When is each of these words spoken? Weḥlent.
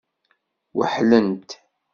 Weḥlent. 0.77 1.49